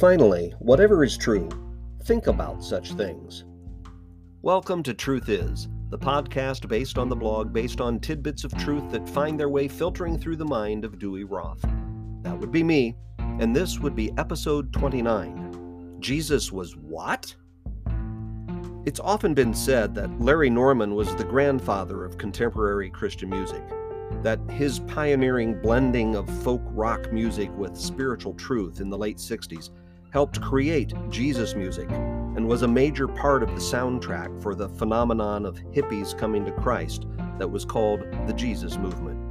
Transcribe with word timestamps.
Finally, 0.00 0.52
whatever 0.58 1.02
is 1.02 1.16
true, 1.16 1.48
think 2.04 2.26
about 2.26 2.62
such 2.62 2.92
things. 2.92 3.46
Welcome 4.42 4.82
to 4.82 4.92
Truth 4.92 5.30
Is, 5.30 5.68
the 5.88 5.98
podcast 5.98 6.68
based 6.68 6.98
on 6.98 7.08
the 7.08 7.16
blog 7.16 7.50
based 7.50 7.80
on 7.80 7.98
tidbits 7.98 8.44
of 8.44 8.54
truth 8.58 8.90
that 8.90 9.08
find 9.08 9.40
their 9.40 9.48
way 9.48 9.68
filtering 9.68 10.18
through 10.18 10.36
the 10.36 10.44
mind 10.44 10.84
of 10.84 10.98
Dewey 10.98 11.24
Roth. 11.24 11.64
That 12.20 12.38
would 12.38 12.52
be 12.52 12.62
me, 12.62 12.94
and 13.18 13.56
this 13.56 13.78
would 13.78 13.96
be 13.96 14.12
episode 14.18 14.70
29. 14.74 15.96
Jesus 15.98 16.52
was 16.52 16.76
what? 16.76 17.34
It's 18.84 19.00
often 19.00 19.32
been 19.32 19.54
said 19.54 19.94
that 19.94 20.20
Larry 20.20 20.50
Norman 20.50 20.94
was 20.94 21.16
the 21.16 21.24
grandfather 21.24 22.04
of 22.04 22.18
contemporary 22.18 22.90
Christian 22.90 23.30
music 23.30 23.62
that 24.22 24.38
his 24.50 24.80
pioneering 24.80 25.60
blending 25.60 26.14
of 26.14 26.28
folk 26.42 26.62
rock 26.66 27.12
music 27.12 27.50
with 27.56 27.76
spiritual 27.76 28.34
truth 28.34 28.80
in 28.80 28.90
the 28.90 28.98
late 28.98 29.16
60s 29.16 29.70
helped 30.10 30.40
create 30.40 30.92
Jesus 31.10 31.54
music 31.54 31.90
and 31.90 32.46
was 32.46 32.62
a 32.62 32.68
major 32.68 33.08
part 33.08 33.42
of 33.42 33.50
the 33.50 33.60
soundtrack 33.60 34.42
for 34.42 34.54
the 34.54 34.68
phenomenon 34.68 35.46
of 35.46 35.58
hippies 35.72 36.16
coming 36.16 36.44
to 36.44 36.52
Christ 36.52 37.06
that 37.38 37.50
was 37.50 37.64
called 37.64 38.00
the 38.26 38.32
Jesus 38.32 38.76
movement. 38.76 39.26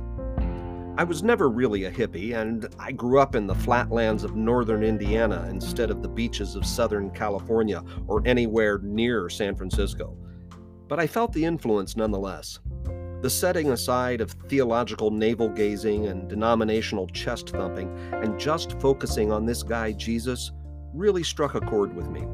I 0.98 1.04
was 1.04 1.24
never 1.24 1.50
really 1.50 1.84
a 1.84 1.92
hippie, 1.92 2.36
and 2.36 2.68
I 2.80 2.94
grew 2.94 3.20
up 3.20 3.36
in 3.36 3.48
the 3.48 3.56
flatlands 3.56 4.24
of 4.24 4.38
northern 4.38 4.82
Indiana 4.82 5.46
instead 5.50 5.92
of 5.92 6.02
the 6.02 6.08
beaches 6.08 6.56
of 6.56 6.66
southern 6.66 7.10
California 7.10 7.84
or 8.08 8.22
anywhere 8.26 8.80
near 8.80 9.30
San 9.30 9.56
Francisco. 9.56 10.16
But 10.88 11.00
I 11.00 11.08
felt 11.08 11.34
the 11.34 11.44
influence 11.44 11.98
nonetheless. 11.98 12.60
The 13.22 13.30
setting 13.30 13.72
aside 13.72 14.22
of 14.22 14.32
theological 14.48 15.12
navel 15.12 15.50
gazing 15.50 16.06
and 16.08 16.30
denominational 16.30 17.08
chest 17.08 17.50
thumping 17.50 17.90
and 18.14 18.40
just 18.40 18.80
focusing 18.80 19.34
on 19.34 19.46
this 19.46 19.64
guy, 19.64 19.92
Jesus, 19.92 20.52
really 20.96 21.24
struck 21.24 21.56
a 21.56 21.62
chord 21.62 21.96
with 21.96 22.10
me. 22.10 22.26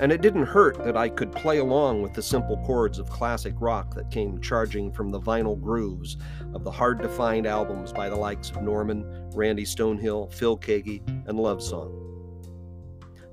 And 0.00 0.10
it 0.10 0.22
didn't 0.22 0.46
hurt 0.46 0.82
that 0.84 0.96
I 0.96 1.08
could 1.08 1.30
play 1.30 1.58
along 1.58 2.02
with 2.02 2.14
the 2.14 2.22
simple 2.22 2.56
chords 2.64 2.98
of 2.98 3.08
classic 3.08 3.54
rock 3.58 3.94
that 3.94 4.10
came 4.10 4.40
charging 4.40 4.90
from 4.90 5.10
the 5.10 5.20
vinyl 5.20 5.60
grooves 5.60 6.16
of 6.52 6.64
the 6.64 6.70
hard 6.70 7.00
to 7.02 7.08
find 7.08 7.46
albums 7.46 7.92
by 7.92 8.08
the 8.08 8.16
likes 8.16 8.50
of 8.50 8.62
Norman, 8.62 9.30
Randy 9.34 9.64
Stonehill, 9.64 10.32
Phil 10.32 10.58
Keaggy, 10.58 11.00
and 11.28 11.38
Love 11.38 11.62
Song. 11.62 12.00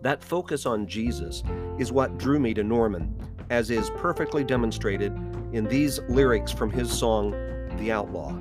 That 0.01 0.23
focus 0.23 0.67
on 0.67 0.85
Jesus 0.85 1.41
is 1.79 1.91
what 1.91 2.19
drew 2.19 2.39
me 2.39 2.53
to 2.53 2.63
Norman, 2.63 3.15
as 3.49 3.71
is 3.71 3.89
perfectly 3.97 4.43
demonstrated 4.43 5.13
in 5.53 5.65
these 5.65 5.99
lyrics 6.09 6.51
from 6.51 6.69
his 6.69 6.91
song, 6.91 7.31
The 7.77 7.91
Outlaw. 7.91 8.37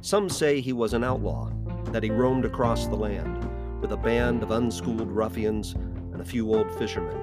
Some 0.00 0.28
say 0.28 0.60
he 0.60 0.72
was 0.72 0.92
an 0.92 1.04
outlaw, 1.04 1.52
that 1.92 2.02
he 2.02 2.10
roamed 2.10 2.44
across 2.44 2.86
the 2.86 2.96
land 2.96 3.49
with 3.80 3.92
a 3.92 3.96
band 3.96 4.42
of 4.42 4.50
unschooled 4.50 5.10
ruffians 5.10 5.74
and 6.12 6.20
a 6.20 6.24
few 6.24 6.52
old 6.52 6.70
fishermen. 6.78 7.16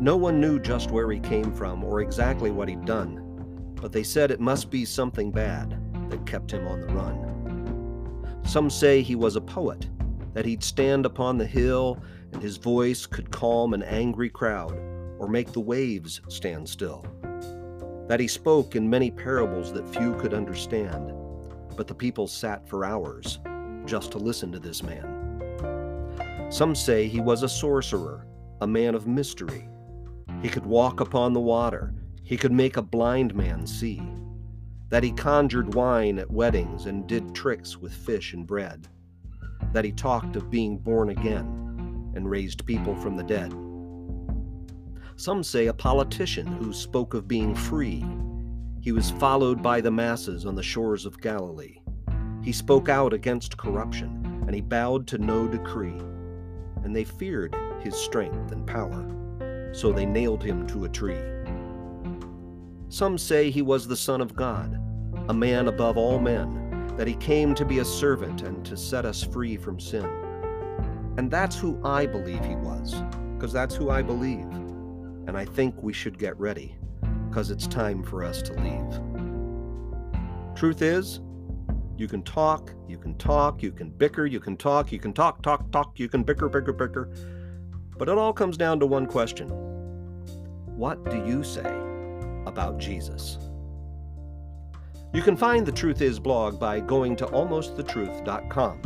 No 0.00 0.16
one 0.16 0.40
knew 0.40 0.60
just 0.60 0.90
where 0.90 1.10
he 1.10 1.18
came 1.18 1.52
from 1.52 1.82
or 1.82 2.00
exactly 2.00 2.50
what 2.50 2.68
he'd 2.68 2.84
done, 2.84 3.72
but 3.74 3.92
they 3.92 4.02
said 4.04 4.30
it 4.30 4.40
must 4.40 4.70
be 4.70 4.84
something 4.84 5.30
bad 5.30 5.80
that 6.10 6.26
kept 6.26 6.52
him 6.52 6.66
on 6.68 6.80
the 6.80 6.86
run. 6.88 8.42
Some 8.44 8.70
say 8.70 9.02
he 9.02 9.16
was 9.16 9.36
a 9.36 9.40
poet, 9.40 9.88
that 10.34 10.46
he'd 10.46 10.62
stand 10.62 11.04
upon 11.04 11.36
the 11.36 11.46
hill 11.46 12.00
and 12.32 12.40
his 12.40 12.56
voice 12.56 13.06
could 13.06 13.30
calm 13.30 13.74
an 13.74 13.82
angry 13.82 14.30
crowd 14.30 14.78
or 15.18 15.28
make 15.28 15.52
the 15.52 15.60
waves 15.60 16.20
stand 16.28 16.68
still. 16.68 17.04
That 18.06 18.20
he 18.20 18.28
spoke 18.28 18.76
in 18.76 18.88
many 18.88 19.10
parables 19.10 19.72
that 19.72 19.88
few 19.88 20.14
could 20.14 20.32
understand, 20.32 21.12
but 21.76 21.88
the 21.88 21.94
people 21.94 22.28
sat 22.28 22.68
for 22.68 22.84
hours 22.84 23.40
just 23.84 24.12
to 24.12 24.18
listen 24.18 24.52
to 24.52 24.58
this 24.58 24.82
man. 24.82 25.17
Some 26.50 26.74
say 26.74 27.08
he 27.08 27.20
was 27.20 27.42
a 27.42 27.48
sorcerer, 27.48 28.26
a 28.62 28.66
man 28.66 28.94
of 28.94 29.06
mystery. 29.06 29.68
He 30.40 30.48
could 30.48 30.64
walk 30.64 31.00
upon 31.00 31.34
the 31.34 31.40
water, 31.40 31.92
he 32.22 32.38
could 32.38 32.52
make 32.52 32.78
a 32.78 32.82
blind 32.82 33.34
man 33.34 33.66
see. 33.66 34.02
That 34.88 35.04
he 35.04 35.12
conjured 35.12 35.74
wine 35.74 36.18
at 36.18 36.30
weddings 36.30 36.86
and 36.86 37.06
did 37.06 37.34
tricks 37.34 37.76
with 37.76 37.92
fish 37.92 38.32
and 38.32 38.46
bread. 38.46 38.88
That 39.74 39.84
he 39.84 39.92
talked 39.92 40.36
of 40.36 40.48
being 40.48 40.78
born 40.78 41.10
again 41.10 42.12
and 42.14 42.30
raised 42.30 42.64
people 42.64 42.96
from 42.96 43.16
the 43.16 43.24
dead. 43.24 43.52
Some 45.16 45.42
say 45.42 45.66
a 45.66 45.74
politician 45.74 46.46
who 46.46 46.72
spoke 46.72 47.12
of 47.12 47.28
being 47.28 47.54
free. 47.54 48.06
He 48.80 48.92
was 48.92 49.10
followed 49.10 49.62
by 49.62 49.82
the 49.82 49.90
masses 49.90 50.46
on 50.46 50.54
the 50.54 50.62
shores 50.62 51.04
of 51.04 51.20
Galilee. 51.20 51.80
He 52.42 52.52
spoke 52.52 52.88
out 52.88 53.12
against 53.12 53.58
corruption, 53.58 54.44
and 54.46 54.54
he 54.54 54.62
bowed 54.62 55.06
to 55.08 55.18
no 55.18 55.46
decree 55.46 56.00
and 56.84 56.94
they 56.94 57.04
feared 57.04 57.54
his 57.80 57.94
strength 57.94 58.52
and 58.52 58.66
power, 58.66 59.06
so 59.72 59.92
they 59.92 60.06
nailed 60.06 60.42
him 60.42 60.66
to 60.68 60.84
a 60.84 60.88
tree. 60.88 61.20
Some 62.88 63.18
say 63.18 63.50
he 63.50 63.62
was 63.62 63.86
the 63.86 63.96
Son 63.96 64.20
of 64.20 64.34
God, 64.34 64.80
a 65.28 65.34
man 65.34 65.68
above 65.68 65.96
all 65.96 66.18
men, 66.18 66.94
that 66.96 67.06
he 67.06 67.14
came 67.16 67.54
to 67.54 67.64
be 67.64 67.78
a 67.78 67.84
servant 67.84 68.42
and 68.42 68.64
to 68.64 68.76
set 68.76 69.04
us 69.04 69.22
free 69.22 69.56
from 69.56 69.78
sin. 69.78 70.08
And 71.16 71.30
that's 71.30 71.58
who 71.58 71.80
I 71.84 72.06
believe 72.06 72.44
he 72.44 72.56
was, 72.56 72.94
because 73.34 73.52
that's 73.52 73.74
who 73.74 73.90
I 73.90 74.02
believe. 74.02 74.46
And 75.26 75.36
I 75.36 75.44
think 75.44 75.74
we 75.82 75.92
should 75.92 76.18
get 76.18 76.38
ready, 76.40 76.76
because 77.28 77.50
it's 77.50 77.66
time 77.66 78.02
for 78.02 78.24
us 78.24 78.40
to 78.42 78.52
leave. 78.54 79.00
Truth 80.56 80.82
is, 80.82 81.20
you 81.98 82.06
can 82.06 82.22
talk, 82.22 82.72
you 82.86 82.96
can 82.96 83.16
talk, 83.18 83.62
you 83.62 83.72
can 83.72 83.90
bicker, 83.90 84.24
you 84.24 84.38
can 84.38 84.56
talk, 84.56 84.92
you 84.92 85.00
can 85.00 85.12
talk, 85.12 85.42
talk, 85.42 85.70
talk, 85.72 85.98
you 85.98 86.08
can 86.08 86.22
bicker, 86.22 86.48
bicker, 86.48 86.72
bicker. 86.72 87.10
But 87.98 88.08
it 88.08 88.16
all 88.16 88.32
comes 88.32 88.56
down 88.56 88.78
to 88.80 88.86
one 88.86 89.06
question 89.06 89.48
What 90.76 91.04
do 91.10 91.16
you 91.26 91.42
say 91.42 91.68
about 92.46 92.78
Jesus? 92.78 93.38
You 95.12 95.22
can 95.22 95.36
find 95.36 95.66
the 95.66 95.72
Truth 95.72 96.02
Is 96.02 96.20
blog 96.20 96.60
by 96.60 96.80
going 96.80 97.16
to 97.16 97.26
almostthetruth.com, 97.26 98.78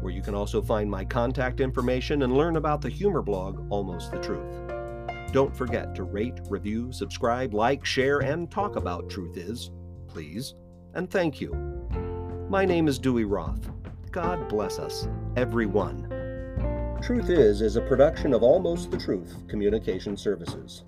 where 0.00 0.12
you 0.12 0.22
can 0.22 0.34
also 0.34 0.60
find 0.60 0.90
my 0.90 1.04
contact 1.04 1.60
information 1.60 2.22
and 2.22 2.36
learn 2.36 2.56
about 2.56 2.80
the 2.80 2.88
humor 2.88 3.22
blog 3.22 3.70
Almost 3.70 4.10
the 4.10 4.18
Truth. 4.18 5.32
Don't 5.32 5.54
forget 5.54 5.94
to 5.94 6.04
rate, 6.04 6.40
review, 6.48 6.90
subscribe, 6.90 7.52
like, 7.52 7.84
share, 7.84 8.20
and 8.20 8.50
talk 8.50 8.76
about 8.76 9.10
Truth 9.10 9.36
Is, 9.36 9.70
please. 10.08 10.54
And 10.94 11.10
thank 11.10 11.40
you. 11.40 11.77
My 12.50 12.64
name 12.64 12.88
is 12.88 12.98
Dewey 12.98 13.26
Roth. 13.26 13.68
God 14.10 14.48
bless 14.48 14.78
us, 14.78 15.06
everyone. 15.36 16.08
Truth 17.02 17.28
Is 17.28 17.60
is 17.60 17.76
a 17.76 17.82
production 17.82 18.32
of 18.32 18.42
Almost 18.42 18.90
the 18.90 18.96
Truth 18.96 19.36
Communication 19.48 20.16
Services. 20.16 20.84